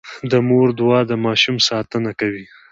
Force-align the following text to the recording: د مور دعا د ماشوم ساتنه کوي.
د 0.31 0.33
مور 0.47 0.67
دعا 0.79 0.99
د 1.07 1.11
ماشوم 1.25 1.57
ساتنه 1.69 2.11
کوي. 2.19 2.45